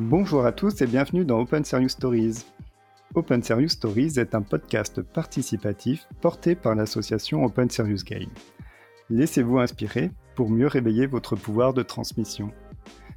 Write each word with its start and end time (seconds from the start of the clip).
Bonjour 0.00 0.46
à 0.46 0.52
tous 0.52 0.80
et 0.80 0.86
bienvenue 0.86 1.24
dans 1.24 1.40
Open 1.40 1.64
Serious 1.64 1.88
Stories. 1.88 2.44
Open 3.16 3.42
Serious 3.42 3.70
Stories 3.70 4.12
est 4.16 4.36
un 4.36 4.42
podcast 4.42 5.02
participatif 5.02 6.06
porté 6.20 6.54
par 6.54 6.76
l'association 6.76 7.44
Open 7.44 7.68
Serious 7.68 8.04
Game. 8.06 8.30
Laissez-vous 9.10 9.58
inspirer 9.58 10.12
pour 10.36 10.50
mieux 10.50 10.68
réveiller 10.68 11.06
votre 11.06 11.34
pouvoir 11.34 11.74
de 11.74 11.82
transmission. 11.82 12.52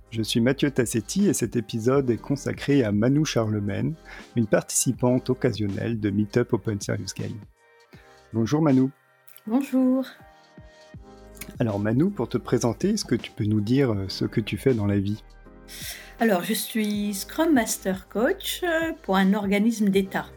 Je 0.10 0.24
suis 0.24 0.42
Mathieu 0.42 0.72
Tassetti 0.72 1.28
et 1.28 1.34
cet 1.34 1.56
épisode 1.56 2.10
est 2.10 2.18
consacré 2.18 2.84
à 2.84 2.92
Manu 2.92 3.26
Charlemagne, 3.26 3.94
une 4.36 4.48
participante 4.48 5.30
occasionnelle 5.30 6.00
de 6.00 6.10
Meetup 6.10 6.52
Open 6.52 6.82
Serious 6.82 7.14
Game. 7.16 7.38
Bonjour 8.34 8.64
Manu. 8.64 8.90
Bonjour. 9.46 10.04
Alors 11.60 11.80
Manu, 11.80 12.10
pour 12.10 12.28
te 12.28 12.40
présenter, 12.40 12.90
est-ce 12.90 13.06
que 13.06 13.14
tu 13.14 13.30
peux 13.30 13.46
nous 13.46 13.62
dire 13.62 13.92
euh, 13.92 14.06
ce 14.08 14.26
que 14.26 14.42
tu 14.42 14.58
fais 14.58 14.74
dans 14.74 14.88
la 14.88 14.98
vie? 14.98 15.24
Alors, 16.20 16.44
je 16.44 16.54
suis 16.54 17.14
Scrum 17.14 17.54
Master 17.54 18.08
Coach 18.08 18.62
euh, 18.64 18.92
pour 19.02 19.18
un 19.18 19.34
organisme 19.34 19.90
d'État. 19.90 20.28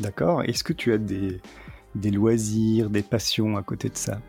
D'accord. 0.00 0.42
Est-ce 0.44 0.62
que 0.62 0.74
tu 0.74 0.92
as 0.92 0.98
des, 0.98 1.40
des 1.94 2.10
loisirs, 2.10 2.90
des 2.90 3.02
passions 3.02 3.56
à 3.56 3.62
côté 3.62 3.88
de 3.88 3.96
ça? 3.96 4.20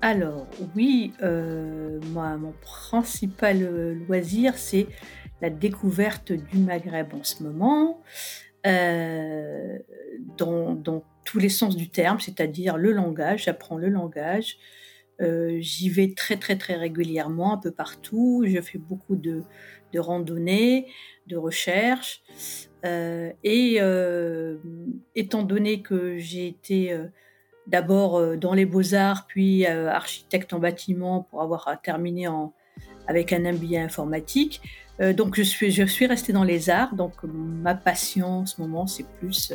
Alors, 0.00 0.46
oui, 0.76 1.14
euh, 1.22 1.98
moi, 2.12 2.36
mon 2.36 2.52
principal 2.60 3.62
euh, 3.62 3.94
loisir, 4.06 4.58
c'est 4.58 4.86
la 5.40 5.48
découverte 5.48 6.30
du 6.30 6.58
Maghreb 6.58 7.14
en 7.14 7.24
ce 7.24 7.42
moment, 7.42 8.02
euh, 8.66 9.78
dans, 10.36 10.74
dans 10.74 11.04
tous 11.24 11.38
les 11.38 11.48
sens 11.48 11.74
du 11.74 11.88
terme, 11.88 12.20
c'est-à-dire 12.20 12.76
le 12.76 12.92
langage, 12.92 13.44
j'apprends 13.44 13.78
le 13.78 13.88
langage. 13.88 14.58
Euh, 15.20 15.58
J'y 15.60 15.90
vais 15.90 16.12
très 16.14 16.36
très 16.36 16.56
très 16.56 16.74
régulièrement, 16.74 17.54
un 17.54 17.58
peu 17.58 17.70
partout. 17.70 18.44
Je 18.46 18.60
fais 18.60 18.78
beaucoup 18.78 19.16
de, 19.16 19.44
randonnées, 19.96 20.88
de 21.26 21.36
recherches. 21.36 22.22
Euh, 22.84 23.32
et 23.42 23.78
euh, 23.80 24.58
étant 25.14 25.42
donné 25.42 25.82
que 25.82 26.18
j'ai 26.18 26.46
été 26.48 26.96
d'abord 27.66 28.36
dans 28.36 28.52
les 28.52 28.66
beaux-arts, 28.66 29.26
puis 29.26 29.66
architecte 29.66 30.52
en 30.52 30.58
bâtiment 30.58 31.22
pour 31.30 31.42
avoir 31.42 31.80
terminé 31.82 32.28
en, 32.28 32.52
avec 33.06 33.32
un 33.32 33.52
MBA 33.52 33.80
informatique, 33.80 34.60
donc 35.16 35.34
je 35.36 35.42
suis, 35.42 35.70
je 35.70 35.84
suis 35.84 36.06
restée 36.06 36.32
dans 36.32 36.44
les 36.44 36.70
arts. 36.70 36.94
Donc 36.94 37.12
ma 37.22 37.74
passion 37.74 38.40
en 38.40 38.46
ce 38.46 38.60
moment, 38.60 38.86
c'est 38.86 39.06
plus 39.18 39.52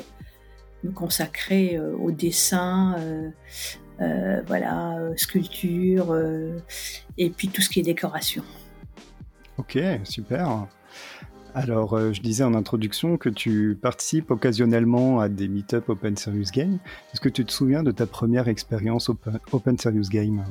me 0.84 0.92
consacrer 0.92 1.78
au 1.78 2.12
dessin, 2.12 2.96
euh, 4.02 4.42
voilà, 4.48 4.98
euh, 4.98 5.14
sculpture, 5.18 6.12
euh, 6.12 6.58
et 7.18 7.30
puis 7.30 7.50
tout 7.50 7.62
ce 7.62 7.70
qui 7.70 7.80
est 7.80 7.84
décoration. 7.84 8.44
Ok, 9.58 9.78
super. 10.04 10.68
Alors, 11.56 12.00
je 12.14 12.22
disais 12.22 12.44
en 12.44 12.54
introduction 12.54 13.18
que 13.18 13.28
tu 13.28 13.78
participes 13.82 14.30
occasionnellement 14.30 15.20
à 15.20 15.30
des 15.30 15.48
meet-up 15.48 15.90
Open 15.90 16.16
Serious 16.16 16.52
Game. 16.54 16.78
Est-ce 17.12 17.20
que 17.20 17.28
tu 17.28 17.44
te 17.44 17.52
souviens 17.52 17.82
de 17.82 17.90
ta 17.92 18.06
première 18.06 18.48
expérience 18.48 19.10
Open, 19.10 19.40
Open 19.52 19.78
Serious 19.78 20.10
Game 20.10 20.46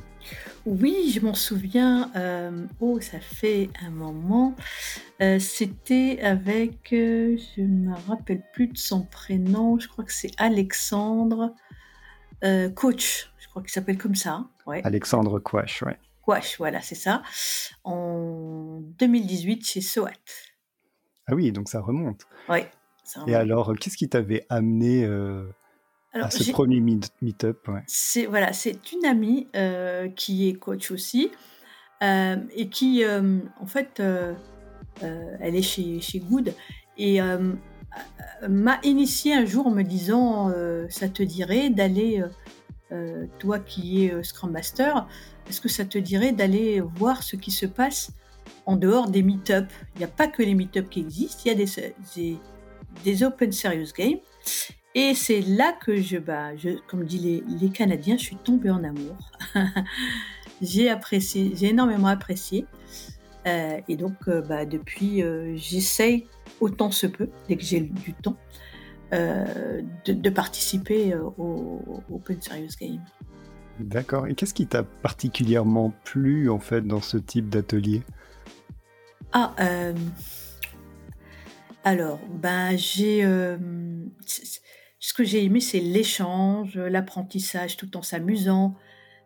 Oui, 0.67 1.13
je 1.15 1.21
m'en 1.21 1.35
souviens. 1.35 2.11
euh, 2.17 2.67
oh, 2.81 2.99
ça 3.01 3.21
fait 3.21 3.71
un 3.87 3.91
moment. 3.91 4.57
Euh, 5.23 5.39
C'était 5.39 6.19
avec, 6.21 6.93
euh, 6.93 7.37
je 7.57 7.63
me 7.63 7.95
rappelle 8.09 8.43
plus 8.53 8.67
de 8.67 8.77
son 8.77 9.03
prénom. 9.03 9.79
Je 9.79 9.87
crois 9.89 10.05
que 10.05 10.13
c'est 10.13 10.33
Alexandre 10.37 11.55
Coach. 12.75 13.31
Crois 13.59 13.65
qu'il 13.67 13.73
s'appelle 13.73 13.99
comme 13.99 14.15
ça. 14.15 14.45
Ouais. 14.67 14.81
Alexandre 14.85 15.41
Quash, 15.41 15.83
ouais. 15.83 15.99
Quash, 16.23 16.59
voilà, 16.59 16.81
c'est 16.81 16.95
ça. 16.95 17.23
En 17.83 18.79
2018 19.01 19.67
chez 19.67 19.81
SOAT. 19.81 20.11
Ah 21.27 21.35
oui, 21.35 21.51
donc 21.51 21.69
ça 21.69 21.81
remonte. 21.81 22.23
C'est 23.03 23.19
Et 23.27 23.35
alors, 23.35 23.75
qu'est-ce 23.77 23.97
qui 23.97 24.09
t'avait 24.09 24.47
amené 24.49 25.05
euh, 25.05 25.45
Alors, 26.13 26.29
à 26.29 26.31
ce 26.31 26.49
premier 26.53 26.81
meet- 26.81 27.11
meet-up 27.21 27.67
ouais? 27.69 27.83
c'est 27.89 28.27
voilà, 28.27 28.53
c'est 28.53 28.93
une 28.93 29.05
amie 29.07 29.49
euh, 29.57 30.09
qui 30.09 30.49
est 30.49 30.55
coach 30.55 30.91
aussi 30.93 31.33
euh, 32.03 32.37
et 32.55 32.69
qui, 32.69 33.03
en 33.05 33.67
fait, 33.67 34.01
elle 35.01 35.57
est 35.57 35.63
chez, 35.63 36.01
chez 36.01 36.21
Good 36.21 36.55
et 36.97 37.21
m'a 38.49 38.79
initié 38.85 39.35
un 39.35 39.45
jour 39.47 39.67
en 39.67 39.71
me 39.71 39.83
disant 39.83 40.53
ça 40.91 41.09
te 41.09 41.23
dirait 41.25 41.71
d'aller, 41.71 42.23
euh, 42.91 43.27
toi 43.39 43.59
qui 43.59 44.07
es 44.07 44.13
euh, 44.13 44.23
Scrum 44.23 44.51
Master, 44.51 45.07
est-ce 45.49 45.61
que 45.61 45.69
ça 45.69 45.85
te 45.85 45.99
dirait 45.99 46.33
d'aller 46.33 46.81
voir 46.81 47.23
ce 47.23 47.37
qui 47.37 47.51
se 47.51 47.67
passe 47.67 48.13
en 48.67 48.77
dehors 48.77 49.11
des 49.11 49.23
meet-up? 49.23 49.67
Il 49.95 49.99
n'y 49.99 50.05
a 50.05 50.09
pas 50.09 50.27
que 50.27 50.43
les 50.43 50.55
meet-up 50.55 50.89
qui 50.89 51.01
existent, 51.01 51.43
il 51.45 51.49
y 51.49 51.51
a 51.51 51.55
des, 52.15 52.39
des, 53.05 53.23
Open 53.23 53.53
Serious 53.53 53.93
Games. 53.97 54.21
Et 54.95 55.15
c'est 55.15 55.43
là 55.43 55.73
que 55.73 56.01
je, 56.01 56.17
bah, 56.17 56.51
comme 56.87 57.05
dit 57.05 57.19
les, 57.19 57.45
les 57.61 57.69
Canadiens, 57.69 58.17
je 58.17 58.23
suis 58.23 58.37
tombée 58.37 58.71
en 58.71 58.83
amour. 58.83 59.33
j'ai 60.63 60.89
apprécié, 60.89 61.53
j'ai 61.55 61.69
énormément 61.69 62.09
apprécié. 62.09 62.67
Euh, 63.47 63.81
et 63.87 63.97
donc, 63.97 64.15
bah, 64.49 64.65
depuis, 64.65 65.23
j'essaye 65.57 66.27
autant 66.61 66.91
se 66.91 67.07
peut, 67.07 67.29
dès 67.49 67.57
que 67.57 67.65
j'ai 67.65 67.81
du 67.81 68.15
temps, 68.15 68.37
de, 69.13 70.13
de 70.13 70.31
participer 70.31 71.13
euh, 71.13 71.23
au, 71.39 72.03
au 72.09 72.17
Open 72.17 72.41
Serious 72.41 72.77
Game. 72.81 73.01
D'accord. 73.81 74.27
Et 74.27 74.35
qu'est-ce 74.35 74.55
qui 74.55 74.67
t'a 74.67 74.83
particulièrement 74.83 75.93
plu 76.05 76.51
en 76.51 76.59
fait 76.59 76.83
dans 76.83 77.01
ce 77.01 77.17
type 77.17 77.49
d'atelier? 77.49 78.03
Ah, 79.33 79.55
euh, 79.61 79.95
alors, 81.85 82.19
ben, 82.29 82.77
j'ai. 82.77 83.25
euh, 83.25 83.57
ce 85.01 85.15
que 85.15 85.23
j'ai 85.23 85.45
aimé, 85.45 85.61
c'est 85.61 85.81
l'échange, 85.81 86.77
l'apprentissage 86.77 87.77
tout 87.77 87.97
en 87.97 88.03
s'amusant, 88.03 88.75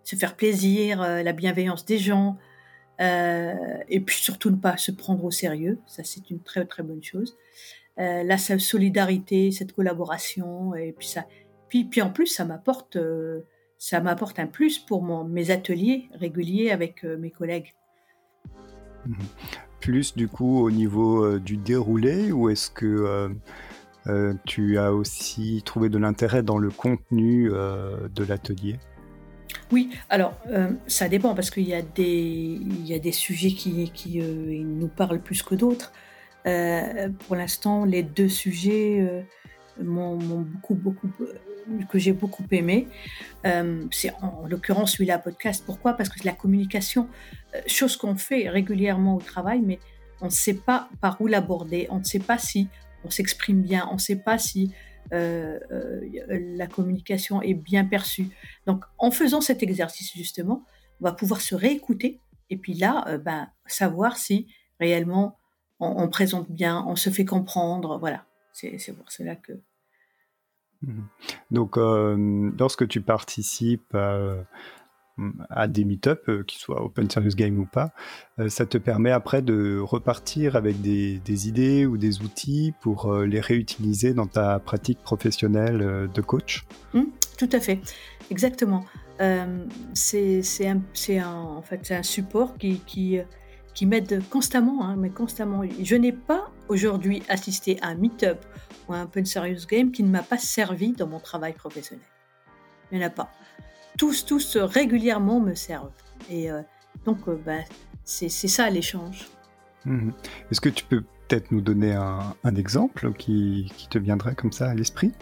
se 0.05 0.17
faire 0.17 0.37
plaisir, 0.37 1.01
euh, 1.01 1.23
la 1.23 1.33
bienveillance 1.33 1.87
des 1.87 1.99
gens, 1.99 2.37
euh, 3.01 3.55
et 3.89 4.01
puis 4.01 4.17
surtout 4.17 4.51
ne 4.51 4.57
pas 4.57 4.77
se 4.77 4.93
prendre 4.93 5.25
au 5.25 5.31
sérieux. 5.31 5.79
Ça, 5.87 6.05
c'est 6.05 6.29
une 6.31 6.41
très 6.41 6.67
très 6.67 6.83
bonne 6.83 7.03
chose. 7.03 7.39
Euh, 8.03 8.23
la 8.23 8.37
solidarité, 8.39 9.51
cette 9.51 9.73
collaboration, 9.73 10.75
et 10.75 10.93
puis 10.93 11.07
ça. 11.07 11.25
Puis, 11.69 11.85
puis 11.85 12.03
en 12.03 12.11
plus, 12.11 12.27
ça 12.27 12.45
m'apporte, 12.45 12.97
euh, 12.97 13.41
ça 13.79 14.01
m'apporte 14.01 14.39
un 14.39 14.47
plus 14.47 14.79
pour 14.79 15.03
mon, 15.03 15.25
mes 15.25 15.51
ateliers 15.51 16.09
réguliers 16.15 16.71
avec 16.71 17.05
euh, 17.05 17.17
mes 17.17 17.31
collègues. 17.31 17.73
Plus 19.81 20.15
du 20.15 20.29
coup 20.29 20.61
au 20.61 20.71
niveau 20.71 21.41
du 21.41 21.57
déroulé 21.57 22.31
ou 22.31 22.49
est-ce 22.49 22.71
que 22.71 23.35
tu 24.47 24.79
as 24.79 24.93
aussi 24.93 25.61
trouvé 25.65 25.89
de 25.89 25.99
l'intérêt 25.99 26.45
dans 26.45 26.59
le 26.59 26.71
contenu 26.71 27.49
de 27.51 28.25
l'atelier? 28.25 28.79
Oui, 29.71 29.91
alors 30.11 30.35
euh, 30.51 30.71
ça 30.87 31.09
dépend 31.09 31.35
parce 31.35 31.51
qu'il 31.51 31.67
y 31.67 31.75
a 31.75 31.83
des 31.83 32.61
il 32.61 32.87
y 32.87 32.95
a 32.95 32.99
des 32.99 33.13
sujets 33.13 33.53
qui 33.53 33.91
qui 33.93 34.21
euh, 34.21 34.63
nous 34.63 34.89
parlent 34.89 35.21
plus 35.21 35.43
que 35.43 35.55
d'autres. 35.55 35.93
Euh, 36.47 37.09
pour 37.27 37.37
l'instant, 37.37 37.85
les 37.85 38.03
deux 38.03 38.29
sujets 38.29 39.01
euh, 39.01 39.23
m'ont 39.83 40.17
beaucoup 40.17 40.75
beaucoup 40.75 41.11
euh, 41.21 41.85
que 41.89 41.99
j'ai 41.99 42.13
beaucoup 42.13 42.45
aimé. 42.51 42.89
Euh, 43.47 43.87
c'est 43.91 44.13
en, 44.21 44.43
en 44.43 44.47
l'occurrence 44.47 44.93
celui-là 44.93 45.19
podcast. 45.19 45.63
Pourquoi? 45.65 45.95
Parce 45.95 46.09
que 46.09 46.25
la 46.25 46.33
communication, 46.33 47.09
chose 47.67 47.97
qu'on 47.97 48.17
fait 48.17 48.49
régulièrement 48.49 49.17
au 49.17 49.21
travail, 49.21 49.61
mais 49.63 49.79
on 50.21 50.27
ne 50.27 50.31
sait 50.31 50.55
pas 50.55 50.89
par 51.01 51.21
où 51.21 51.27
l'aborder. 51.27 51.87
On 51.91 51.99
ne 51.99 52.05
sait 52.05 52.19
pas 52.19 52.39
si 52.39 52.69
on 53.05 53.11
s'exprime 53.11 53.63
bien. 53.63 53.89
On 53.91 53.95
ne 53.95 54.01
sait 54.01 54.17
pas 54.17 54.39
si 54.39 54.73
euh, 55.13 55.59
la 56.31 56.67
communication 56.67 57.43
est 57.43 57.55
bien 57.55 57.85
perçue. 57.85 58.29
Donc, 58.67 58.85
en 58.99 59.11
faisant 59.11 59.41
cet 59.41 59.63
exercice, 59.63 60.13
justement, 60.15 60.65
on 61.01 61.05
va 61.05 61.13
pouvoir 61.13 61.41
se 61.41 61.55
réécouter 61.55 62.21
et 62.51 62.57
puis 62.57 62.75
là, 62.75 63.19
ben, 63.19 63.49
savoir 63.67 64.17
si 64.17 64.47
réellement 64.79 65.39
on, 65.83 66.03
on 66.03 66.09
présente 66.09 66.51
bien, 66.51 66.85
on 66.87 66.97
se 66.97 67.11
fait 67.11 67.25
comprendre. 67.25 67.99
Voilà, 67.99 68.25
c'est 68.53 68.97
pour 68.97 69.11
cela 69.11 69.37
que. 69.37 69.53
Mhm. 70.83 71.07
Donc, 71.51 71.77
euh, 71.77 72.51
lorsque 72.59 72.89
tu 72.89 73.01
participes 73.01 73.95
à, 73.95 74.45
à 75.51 75.69
des 75.69 75.85
meet-up, 75.85 76.23
euh, 76.29 76.43
qu'ils 76.43 76.61
soient 76.61 76.83
Open 76.83 77.09
Serious 77.11 77.37
Game 77.37 77.59
ou 77.59 77.67
pas, 77.67 77.93
euh, 78.39 78.49
ça 78.49 78.67
te 78.67 78.79
permet 78.79 79.11
après 79.11 79.43
de 79.43 79.79
repartir 79.79 80.57
avec 80.57 80.81
des, 80.81 81.19
des 81.19 81.49
idées 81.49 81.87
ou 81.87 81.99
des 81.99 82.23
outils 82.23 82.75
pour 82.81 83.13
euh, 83.13 83.27
les 83.27 83.41
réutiliser 83.41 84.15
dans 84.15 84.27
ta 84.27 84.59
pratique 84.59 85.01
professionnelle 85.03 85.83
euh, 85.83 86.07
de 86.09 86.21
coach? 86.21 86.65
Hmm, 86.95 87.11
tout 87.39 87.51
à 87.53 87.61
fait, 87.61 87.81
exactement. 88.31 88.85
Euh, 89.21 89.67
c'est 89.95 90.43
un, 90.67 90.81
c'est 90.95 91.19
un, 91.19 91.35
en 91.35 91.63
fait, 91.63 91.81
c'est 91.83 91.95
un 91.95 92.03
support 92.03 92.57
qui, 92.57 92.81
qui, 92.87 93.19
euh, 93.19 93.25
qui 93.75 93.87
m'aide 93.87 94.23
constamment, 94.29 94.85
hein, 94.85 94.97
mais 94.97 95.11
constamment. 95.11 95.63
Je 95.81 95.97
n'ai 95.97 96.13
pas 96.13 96.51
aujourd'hui 96.69 97.23
assisté 97.29 97.79
à 97.83 97.89
un 97.89 97.95
meet-up 97.95 98.45
ou 98.89 98.93
à 98.93 98.99
un 98.99 99.05
Open 99.05 99.25
Serious 99.25 99.67
Game 99.69 99.93
qui 99.93 100.03
ne 100.03 100.11
m'a 100.11 100.23
pas 100.23 100.39
servi 100.39 100.93
dans 100.93 101.07
mon 101.07 101.21
travail 101.21 101.53
professionnel. 101.53 102.05
Il 102.91 102.99
n'y 102.99 103.05
en 103.05 103.07
a 103.07 103.11
pas. 103.11 103.31
Tous, 103.99 104.25
tous 104.25 104.57
régulièrement 104.57 105.41
me 105.41 105.55
servent. 105.55 105.91
Et 106.31 106.51
euh, 106.51 106.63
donc, 107.05 107.29
euh, 107.29 107.41
bah, 107.45 107.61
c'est 108.05 108.29
ça 108.29 108.69
l'échange. 108.71 109.27
Mhm. 109.85 110.13
Est-ce 110.51 110.61
que 110.61 110.69
tu 110.69 110.85
peux 110.85 111.03
peut-être 111.29 111.51
nous 111.51 111.61
donner 111.61 111.93
un, 111.95 112.55
exemple 112.57 113.13
qui, 113.15 113.73
te 113.91 113.99
viendrait 113.99 114.35
comme 114.35 114.53
ça 114.53 114.71
à 114.71 114.75
l'esprit? 114.75 115.13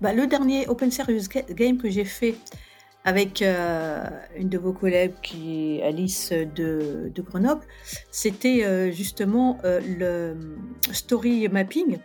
Bah, 0.00 0.12
Le 0.12 0.26
dernier 0.26 0.68
Open 0.68 0.90
Serious 0.90 1.28
Game 1.50 1.78
que 1.78 1.90
j'ai 1.90 2.04
fait 2.04 2.36
avec 3.04 3.42
euh, 3.42 4.04
une 4.36 4.48
de 4.48 4.58
vos 4.58 4.72
collègues 4.72 5.14
qui 5.22 5.78
est 5.78 5.82
Alice 5.82 6.32
de, 6.32 7.12
Grenoble, 7.16 7.64
c'était 8.10 8.64
euh, 8.64 8.90
justement 8.92 9.58
euh, 9.64 9.80
le 9.80 10.56
story 10.92 11.48
mapping. 11.48 11.98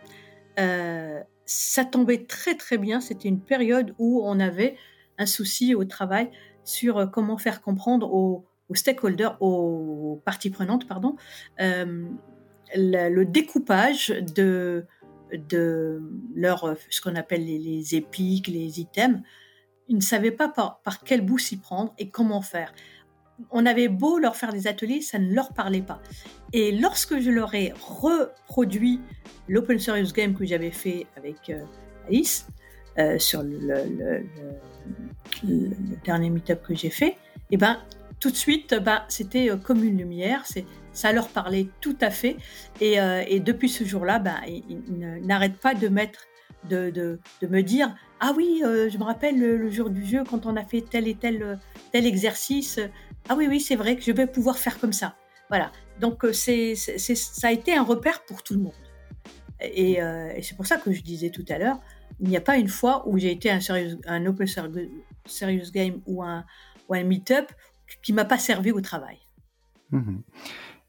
ça 1.46 1.86
tombait 1.86 2.26
très 2.26 2.56
très 2.56 2.78
bien, 2.78 3.00
c'était 3.00 3.30
une 3.30 3.42
période 3.42 3.94
où 4.00 4.22
on 4.26 4.40
avait 4.40 4.76
un 5.18 5.26
souci 5.26 5.76
au 5.76 5.86
travail 5.86 6.30
sur 6.64 7.10
comment 7.12 7.38
faire 7.38 7.62
comprendre 7.62 8.12
aux, 8.12 8.46
stakeholders, 8.74 9.38
aux 9.42 10.22
parties 10.26 10.50
prenantes, 10.50 10.88
pardon, 10.88 11.16
le, 11.60 13.24
découpage 13.24 14.10
de, 14.10 14.86
de 15.32 16.02
leur, 16.36 16.76
ce 16.90 17.02
qu'on 17.02 17.16
appelle 17.16 17.46
les, 17.46 17.60
les 17.60 17.96
épiques, 17.96 18.48
les 18.48 18.82
items, 18.82 19.22
ils 19.88 19.96
ne 19.96 20.02
savaient 20.02 20.32
pas 20.32 20.50
par, 20.50 21.04
quel 21.04 21.22
bout 21.22 21.38
s'y 21.38 21.58
prendre 21.58 21.94
et 21.98 22.10
comment 22.10 22.42
faire. 22.42 22.74
On 23.52 23.66
avait 23.66 23.88
beau 23.88 24.18
leur 24.18 24.36
faire 24.36 24.52
des 24.52 24.68
ateliers, 24.68 25.02
ça 25.02 25.20
ne 25.20 25.34
leur 25.34 25.54
parlait 25.54 25.82
pas. 25.82 26.02
Et 26.54 26.72
lorsque 26.72 27.20
je 27.20 27.30
leur 27.30 27.54
ai 27.54 27.74
reproduit 27.80 29.00
l'Open 29.48 29.80
Serious 29.80 30.12
Game 30.12 30.34
que 30.34 30.46
j'avais 30.46 30.72
fait 30.72 31.06
avec 31.16 31.50
euh, 31.50 31.62
Alice, 32.08 32.48
euh, 32.98 33.20
sur 33.20 33.44
le, 33.44 34.24
dernier 36.04 36.30
meet-up 36.32 36.64
que 36.64 36.74
j'ai 36.74 36.90
fait, 36.90 37.10
et 37.10 37.16
eh 37.52 37.58
ben, 37.58 37.78
tout 38.20 38.32
de 38.32 38.36
suite, 38.36 38.74
ben, 38.74 39.04
c'était 39.08 39.52
euh, 39.52 39.58
comme 39.58 39.84
une 39.84 40.00
lumière, 40.00 40.46
ça 40.92 41.14
leur 41.14 41.28
parlait 41.30 41.68
tout 41.80 41.98
à 42.02 42.10
fait. 42.10 42.38
Et, 42.82 43.40
depuis 43.40 43.70
ce 43.70 43.84
jour-là, 43.84 44.18
ben, 44.18 44.38
ils 44.48 45.26
n'arrêtent 45.28 45.60
pas 45.60 45.76
de 45.76 45.88
mettre 45.90 46.22
de, 46.70 47.20
me 47.42 47.62
dire 47.62 47.96
Ah 48.20 48.34
oui, 48.36 48.62
euh, 48.64 48.90
je 48.90 48.98
me 48.98 49.04
rappelle 49.04 49.40
le, 49.40 49.70
jour 49.70 49.90
du 49.90 50.06
jeu 50.06 50.24
quand 50.30 50.46
on 50.46 50.56
a 50.56 50.64
fait 50.64 50.82
tel 50.82 51.08
et 51.08 51.16
tel, 51.16 51.44
euh, 51.44 51.56
tel 51.92 52.06
exercice. 52.06 52.80
Ah 53.30 53.36
oui, 53.36 53.48
oui, 53.48 53.60
c'est 53.60 53.76
vrai 53.76 53.96
que 53.96 54.02
je 54.02 54.12
vais 54.12 54.28
pouvoir 54.28 54.58
faire 54.58 54.80
comme 54.80 54.94
ça. 54.94 55.16
Voilà. 55.50 55.72
Donc, 56.00 56.24
euh, 56.24 56.34
c'est, 56.34 56.76
ça 56.76 57.48
a 57.48 57.52
été 57.52 57.76
un 57.76 57.84
repère 57.84 58.24
pour 58.26 58.44
tout 58.44 58.54
le 58.54 58.60
monde. 58.60 58.74
Et, 59.62 60.00
c'est 60.44 60.56
pour 60.56 60.68
ça 60.68 60.78
que 60.78 60.92
je 60.92 61.02
disais 61.02 61.32
tout 61.32 61.46
à 61.50 61.58
l'heure 61.58 61.80
il 62.20 62.30
n'y 62.30 62.38
a 62.38 62.42
pas 62.42 62.58
une 62.58 62.68
fois 62.68 63.08
où 63.08 63.20
j'ai 63.20 63.32
été 63.32 63.52
un, 63.52 63.60
serious, 63.60 64.00
un 64.08 64.26
Open 64.26 64.48
Serious 64.48 65.72
Game 65.72 66.02
ou 66.08 66.24
un, 66.24 66.46
ou 66.90 66.96
un 66.96 67.04
Meetup 67.04 67.52
qui 68.02 68.12
m'a 68.12 68.26
pas 68.26 68.40
servi 68.40 68.72
au 68.72 68.82
travail. 68.82 69.20
Mmh 69.92 70.18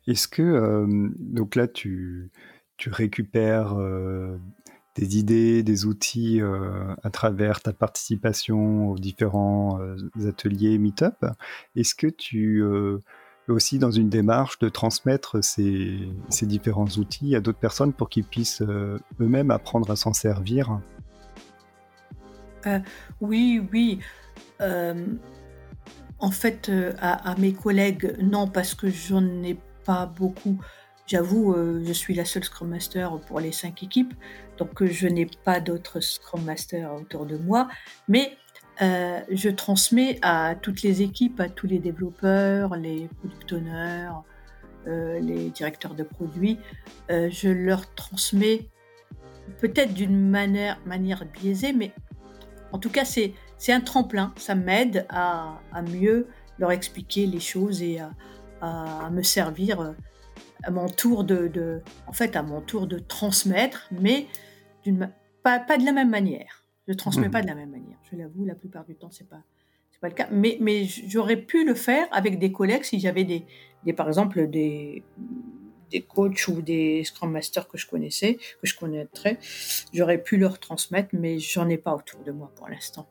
Est-ce 0.06 0.26
que, 0.26 0.86
donc 1.18 1.54
là, 1.54 1.68
tu 1.68 2.30
récupères 2.86 3.76
des 4.98 5.16
idées, 5.16 5.62
des 5.62 5.86
outils 5.86 6.40
euh, 6.40 6.94
à 7.04 7.10
travers 7.10 7.60
ta 7.60 7.72
participation 7.72 8.90
aux 8.90 8.98
différents 8.98 9.80
euh, 9.80 9.96
ateliers 10.28 10.76
Meetup. 10.78 11.24
Est-ce 11.76 11.94
que 11.94 12.08
tu 12.08 12.62
euh, 12.62 12.98
es 13.48 13.52
aussi 13.52 13.78
dans 13.78 13.92
une 13.92 14.08
démarche 14.08 14.58
de 14.58 14.68
transmettre 14.68 15.42
ces, 15.42 16.10
différents 16.42 16.88
outils 16.98 17.36
à 17.36 17.40
d'autres 17.40 17.60
personnes 17.60 17.92
pour 17.92 18.08
qu'ils 18.08 18.24
puissent 18.24 18.62
eux-mêmes 18.62 19.52
apprendre 19.52 19.90
à 19.90 19.96
s'en 19.96 20.12
servir? 20.12 20.80
Oui, 23.20 23.62
oui. 23.72 24.00
en 24.60 26.30
fait, 26.30 26.70
à, 27.00 27.34
mes 27.38 27.52
collègues, 27.52 28.16
non, 28.20 28.48
parce 28.48 28.74
que 28.74 28.90
j'en 28.90 29.24
ai 29.44 29.56
pas 29.84 30.06
beaucoup. 30.06 30.58
J'avoue, 31.08 31.56
je 31.84 31.92
suis 31.92 32.14
la 32.14 32.24
seule 32.24 32.44
Scrum 32.44 32.68
Master 32.68 33.18
pour 33.26 33.40
les 33.40 33.50
cinq 33.50 33.82
équipes. 33.82 34.14
Donc 34.58 34.84
je 34.84 35.08
n'ai 35.08 35.26
pas 35.44 35.58
d'autres 35.58 36.00
Scrum 36.00 36.44
Master 36.44 36.94
autour 36.94 37.26
de 37.26 37.36
moi, 37.36 37.68
mais 38.06 38.36
euh, 38.80 39.20
je 39.30 39.48
transmets 39.48 40.18
à 40.22 40.54
toutes 40.54 40.82
les 40.82 41.02
équipes, 41.02 41.40
à 41.40 41.48
tous 41.48 41.66
les 41.66 41.80
développeurs, 41.80 42.76
les 42.76 43.08
product 43.18 43.52
owners, 43.52 44.10
euh, 44.86 45.18
les 45.18 45.50
directeurs 45.50 45.94
de 45.94 46.04
produits, 46.04 46.58
euh, 47.10 47.28
je 47.30 47.48
leur 47.48 47.92
transmets 47.94 48.68
peut-être 49.60 49.94
d'une 49.94 50.28
manière, 50.30 50.78
manière 50.86 51.24
biaisée, 51.24 51.72
mais 51.72 51.92
en 52.70 52.78
tout 52.78 52.90
cas 52.90 53.04
c'est 53.04 53.34
un 53.68 53.80
tremplin, 53.80 54.32
ça 54.36 54.54
m'aide 54.54 55.06
à, 55.08 55.58
mieux 55.90 56.28
leur 56.60 56.70
expliquer 56.70 57.26
les 57.26 57.40
choses 57.40 57.82
et 57.82 57.98
à, 58.60 59.10
me 59.10 59.22
servir 59.22 59.94
à 60.62 60.70
mon 60.70 60.88
tour 60.88 61.24
de, 61.24 61.80
en 62.06 62.12
fait 62.12 62.36
à 62.36 62.42
mon 62.42 62.60
tour 62.60 62.86
de 62.86 62.98
transmettre, 62.98 63.88
mais 63.90 64.26
pas, 65.42 65.58
pas 65.58 65.78
de 65.78 65.84
la 65.84 65.92
même 65.92 66.10
manière. 66.10 66.64
Je 66.86 66.94
transmets 66.94 67.28
mmh. 67.28 67.32
pas 67.32 67.42
de 67.42 67.46
la 67.46 67.54
même 67.54 67.70
manière. 67.70 67.98
Je 68.10 68.16
l'avoue, 68.16 68.44
la 68.44 68.54
plupart 68.54 68.84
du 68.84 68.94
temps, 68.94 69.10
c'est 69.10 69.28
pas 69.28 69.42
c'est 69.90 70.00
pas 70.00 70.08
le 70.08 70.14
cas. 70.14 70.28
Mais, 70.30 70.58
mais 70.60 70.84
j'aurais 70.84 71.36
pu 71.36 71.64
le 71.64 71.74
faire 71.74 72.06
avec 72.12 72.38
des 72.38 72.52
collègues 72.52 72.84
si 72.84 73.00
j'avais 73.00 73.24
des, 73.24 73.44
des, 73.84 73.92
par 73.92 74.08
exemple, 74.08 74.48
des, 74.48 75.02
des 75.90 76.02
coachs 76.02 76.48
ou 76.48 76.62
des 76.62 77.04
Scrum 77.04 77.32
Masters 77.32 77.68
que 77.68 77.78
je 77.78 77.86
connaissais, 77.86 78.34
que 78.34 78.66
je 78.66 78.76
connaîtrais. 78.76 79.38
J'aurais 79.92 80.22
pu 80.22 80.36
leur 80.36 80.58
transmettre, 80.58 81.10
mais 81.12 81.38
j'en 81.38 81.68
ai 81.68 81.78
pas 81.78 81.94
autour 81.94 82.22
de 82.22 82.32
moi 82.32 82.52
pour 82.54 82.68
l'instant. 82.68 83.08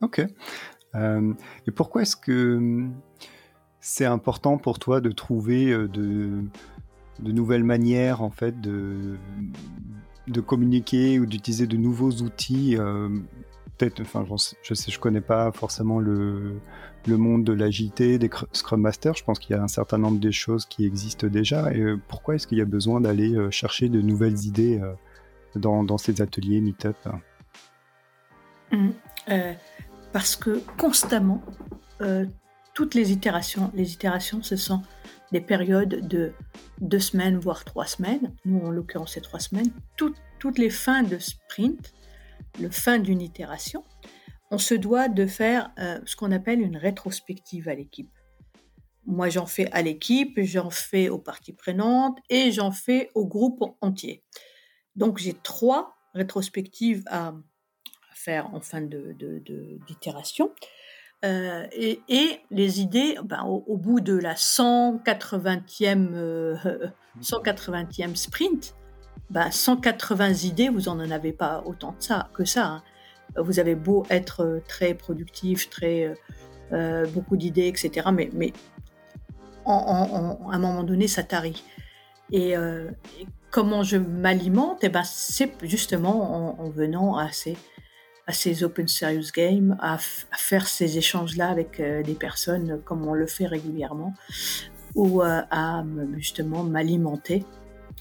Ok. 0.00 0.22
Euh, 0.94 1.34
et 1.66 1.70
pourquoi 1.70 2.02
est-ce 2.02 2.16
que 2.16 2.88
c'est 3.80 4.04
important 4.04 4.58
pour 4.58 4.78
toi 4.78 5.00
de 5.00 5.10
trouver 5.10 5.70
euh, 5.70 5.88
de, 5.88 6.42
nouvelles 7.20 7.64
manières 7.64 8.22
en 8.22 8.30
fait 8.30 8.60
de, 8.60 9.16
communiquer 10.46 11.18
ou 11.20 11.26
d'utiliser 11.26 11.66
de 11.66 11.76
nouveaux 11.76 12.12
outils 12.12 12.76
euh, 12.76 13.08
Peut-être, 13.78 14.00
enfin, 14.00 14.24
je 14.62 14.72
sais, 14.72 14.90
je 14.90 14.98
connais 14.98 15.20
pas 15.20 15.52
forcément 15.52 15.98
le, 15.98 16.60
le 17.06 17.16
monde 17.18 17.44
de 17.44 17.52
l'agilité, 17.52 18.18
des 18.18 18.30
Scrum 18.52 18.80
Masters. 18.80 19.16
Je 19.16 19.22
pense 19.22 19.38
qu'il 19.38 19.54
y 19.54 19.58
a 19.58 19.62
un 19.62 19.68
certain 19.68 19.98
nombre 19.98 20.18
de 20.18 20.30
choses 20.30 20.64
qui 20.64 20.86
existent 20.86 21.26
déjà. 21.26 21.74
Et 21.74 21.80
euh, 21.80 22.00
pourquoi 22.08 22.36
est-ce 22.36 22.46
qu'il 22.46 22.56
y 22.56 22.62
a 22.62 22.64
besoin 22.64 23.02
d'aller 23.02 23.36
chercher 23.50 23.90
de 23.90 24.00
nouvelles 24.00 24.46
idées 24.46 24.80
dans, 25.56 25.84
dans, 25.84 25.98
ces 25.98 26.22
ateliers 26.22 26.62
Meetup? 26.62 26.96
Mmh. 28.72 28.88
Parce 30.14 30.36
que 30.36 30.62
constamment, 30.78 31.42
toutes 32.76 32.94
les 32.94 33.10
itérations, 33.10 33.72
les 33.72 33.94
itérations, 33.94 34.42
ce 34.42 34.54
sont 34.54 34.82
des 35.32 35.40
périodes 35.40 36.06
de 36.06 36.34
deux 36.78 37.00
semaines, 37.00 37.38
voire 37.38 37.64
trois 37.64 37.86
semaines. 37.86 38.36
Nous, 38.44 38.60
en 38.60 38.70
l'occurrence, 38.70 39.14
c'est 39.14 39.22
trois 39.22 39.40
semaines. 39.40 39.72
toutes 39.96 40.58
les 40.58 40.68
fins 40.68 41.02
de 41.02 41.18
sprint, 41.18 41.94
le 42.60 42.70
fin 42.70 42.98
d'une 42.98 43.22
itération, 43.22 43.82
on 44.50 44.58
se 44.58 44.74
doit 44.74 45.08
de 45.08 45.26
faire 45.26 45.72
euh, 45.78 45.98
ce 46.04 46.16
qu'on 46.16 46.30
appelle 46.32 46.60
une 46.60 46.76
rétrospective 46.76 47.66
à 47.70 47.74
l'équipe. 47.74 48.10
Moi, 49.06 49.30
j'en 49.30 49.46
fais 49.46 49.72
à 49.72 49.80
l'équipe, 49.80 50.38
j'en 50.42 50.68
fais 50.68 51.08
aux 51.08 51.18
parties 51.18 51.54
prenantes 51.54 52.18
et 52.28 52.52
j'en 52.52 52.72
fais 52.72 53.10
au 53.14 53.24
groupe 53.26 53.64
entier. 53.80 54.22
Donc, 54.96 55.16
j'ai 55.16 55.32
trois 55.32 55.96
rétrospectives 56.12 57.04
à, 57.06 57.34
faire 58.12 58.54
en 58.54 58.60
fin 58.60 58.82
d'itération. 58.82 60.48
De, 60.48 60.52
euh, 61.26 61.66
et, 61.72 62.00
les 62.50 62.80
idées, 62.80 63.16
ben, 63.24 63.42
au, 63.44 63.76
bout 63.76 64.00
de 64.00 64.16
la 64.16 64.34
180e, 64.34 66.58
180e 67.20 68.10
euh, 68.10 68.14
sprint, 68.14 68.74
ben, 69.30 69.50
180 69.50 70.44
idées, 70.44 70.68
vous 70.68 70.82
n'en 70.82 71.10
avez 71.10 71.32
pas 71.32 71.64
autant 71.66 71.96
de 71.98 72.02
ça, 72.02 72.28
que 72.32 72.44
ça. 72.44 72.66
Hein. 72.66 72.82
Vous 73.36 73.58
avez 73.58 73.74
beau 73.74 74.06
être 74.08 74.62
très 74.68 74.94
productif, 74.94 75.68
très, 75.68 76.14
euh, 76.72 77.06
beaucoup 77.06 77.36
d'idées, 77.36 77.66
etc. 77.66 78.08
Mais, 78.12 78.30
mais 78.32 78.52
à 79.66 80.52
un 80.52 80.58
moment 80.58 80.84
donné, 80.84 81.08
ça 81.08 81.24
tarit. 81.24 81.64
Et, 82.30 82.54
comment 83.50 83.82
je 83.82 83.96
m'alimente 83.96 84.78
eh 84.82 84.88
ben, 84.88 85.02
C'est 85.04 85.52
justement 85.62 86.58
en, 86.58 86.64
en, 86.64 86.70
venant 86.70 87.16
à 87.16 87.32
ces 87.32 87.56
à 88.26 88.32
ces 88.32 88.64
Open 88.64 88.88
Serious 88.88 89.30
Games, 89.34 89.76
à, 89.80 89.98
faire 89.98 90.66
ces 90.66 90.98
échanges-là 90.98 91.48
avec 91.48 91.78
euh, 91.78 92.02
des 92.02 92.14
personnes 92.14 92.80
comme 92.84 93.06
on 93.06 93.14
le 93.14 93.26
fait 93.26 93.46
régulièrement, 93.46 94.14
ou 94.94 95.22
euh, 95.22 95.42
à 95.50 95.84
justement 96.16 96.64
m'alimenter 96.64 97.44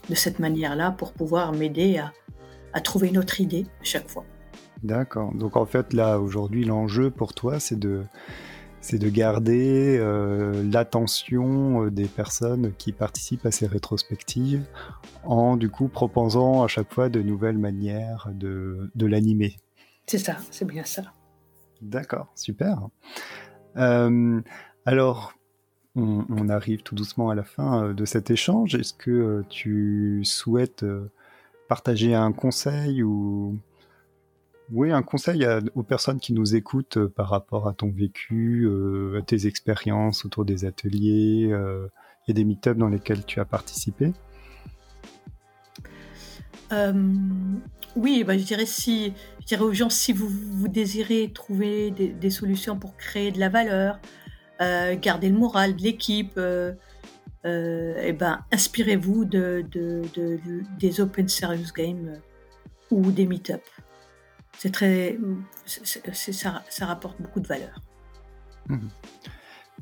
de 0.10 0.16
cette 0.16 0.40
manière-là 0.40 0.92
pour 0.92 1.14
pouvoir 1.14 1.52
m'aider 1.52 1.98
à, 2.74 2.82
trouver 2.82 3.08
une 3.08 3.18
autre 3.18 3.40
idée 3.40 3.66
à 3.82 3.84
chaque 3.84 4.10
fois. 4.10 4.26
D'accord. 4.84 5.34
Donc 5.34 5.56
en 5.56 5.66
fait, 5.66 5.94
là, 5.94 6.20
aujourd'hui, 6.20 6.66
l'enjeu 6.66 7.10
pour 7.10 7.34
toi, 7.34 7.60
c'est 7.60 7.80
de, 7.80 8.04
c'est 8.82 9.00
de 9.00 9.10
garder 9.10 9.98
euh, 9.98 10.62
l'attention 10.70 11.88
des 11.88 12.06
personnes 12.06 12.74
qui 12.78 12.92
participent 12.92 13.46
à 13.46 13.52
ces 13.52 13.66
rétrospectives 13.66 14.66
en 15.24 15.56
du 15.56 15.70
coup 15.70 15.88
proposant 15.88 16.64
à 16.64 16.68
chaque 16.68 16.94
fois 16.94 17.10
de 17.10 17.22
nouvelles 17.22 17.58
manières 17.58 18.30
de 18.34 19.06
l'animer. 19.06 19.56
C'est 20.08 20.18
ça, 20.18 20.38
c'est 20.52 20.66
bien 20.66 20.84
ça. 20.84 21.04
D'accord, 21.82 22.32
super. 22.36 22.90
Euh, 23.78 24.42
alors, 24.86 25.34
on, 25.96 26.50
arrive 26.50 26.84
tout 26.84 26.96
doucement 26.96 27.30
à 27.30 27.36
la 27.36 27.44
fin 27.44 27.94
de 27.94 28.06
cet 28.06 28.30
échange. 28.30 28.76
Est-ce 28.76 28.94
que 28.94 29.44
tu 29.50 30.22
souhaites 30.24 30.86
partager 31.68 32.14
un 32.14 32.32
conseil 32.34 33.02
ou 33.02 33.58
oui, 34.72 34.92
un 34.92 35.04
conseil 35.04 35.48
aux 35.76 35.84
personnes 35.84 36.20
qui 36.20 36.34
nous 36.34 36.56
écoutent 36.56 37.06
par 37.08 37.30
rapport 37.30 37.68
à 37.68 37.74
ton 37.74 37.90
vécu, 37.90 38.70
à 39.18 39.22
tes 39.22 39.48
expériences 39.48 40.26
autour 40.26 40.44
des 40.44 40.66
ateliers 40.66 41.56
et 42.28 42.34
des 42.34 42.44
meet-ups 42.44 42.78
dans 42.78 42.90
lesquels 42.90 43.26
tu 43.26 43.40
as 43.40 43.46
participé? 43.46 44.12
Oui, 47.96 48.24
bah, 48.24 48.38
je 48.38 48.44
dirais 48.44 48.66
si, 48.66 49.14
je 49.42 49.46
dirais 49.46 49.64
aux 49.64 49.74
gens 49.74 49.90
si 49.90 50.14
vous, 50.14 50.28
vous 50.28 50.68
désirez 50.68 51.32
trouver 51.34 51.92
des, 51.92 52.30
solutions 52.30 52.78
pour 52.78 52.98
créer 52.98 53.32
de 53.32 53.40
la 53.40 53.50
valeur, 53.50 54.00
euh, 54.62 54.96
garder 55.00 55.30
le 55.30 55.38
moral 55.38 55.76
de 55.76 55.82
l'équipe, 55.82 56.34
euh, 56.38 56.74
euh, 57.46 57.94
eh 58.02 58.14
ben 58.14 58.44
inspirez-vous 58.52 59.26
de, 59.26 59.66
des 60.80 61.02
open 61.02 61.28
serious 61.28 61.72
games 61.76 62.20
ou 62.92 63.12
des 63.12 63.26
meet-up. 63.26 63.64
C'est 64.58 64.72
très, 64.72 65.18
ça, 65.66 66.64
ça, 66.70 66.86
rapporte 66.86 67.22
beaucoup 67.22 67.40
de 67.40 67.48
valeur. 67.48 67.82
Mmh. 68.68 68.78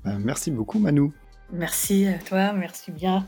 Ben, 0.04 0.20
merci 0.20 0.52
beaucoup, 0.52 0.80
Manu. 0.80 1.12
Merci 1.52 2.08
à 2.08 2.18
toi, 2.18 2.54
merci 2.54 2.92
bien. 2.92 3.28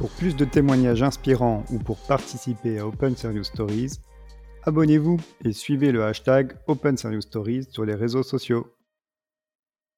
Pour 0.00 0.08
plus 0.08 0.34
de 0.34 0.46
témoignages 0.46 1.02
inspirants 1.02 1.62
ou 1.70 1.78
pour 1.78 1.98
participer 1.98 2.78
à 2.78 2.86
Open 2.86 3.14
Serious 3.14 3.44
Stories, 3.44 3.98
abonnez-vous 4.64 5.18
et 5.44 5.52
suivez 5.52 5.92
le 5.92 6.02
hashtag 6.02 6.56
Open 6.68 6.96
Serious 6.96 7.20
Stories 7.20 7.66
sur 7.70 7.84
les 7.84 7.94
réseaux 7.94 8.22
sociaux. 8.22 8.72